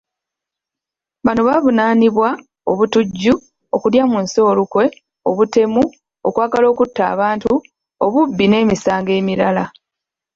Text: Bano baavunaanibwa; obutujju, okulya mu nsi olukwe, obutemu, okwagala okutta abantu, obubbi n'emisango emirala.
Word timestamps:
Bano 1.25 1.41
baavunaanibwa; 1.47 2.29
obutujju, 2.71 3.33
okulya 3.75 4.03
mu 4.11 4.17
nsi 4.23 4.39
olukwe, 4.49 4.85
obutemu, 5.29 5.83
okwagala 6.27 6.65
okutta 6.69 7.01
abantu, 7.13 7.51
obubbi 8.05 8.45
n'emisango 8.47 9.11
emirala. 9.19 9.63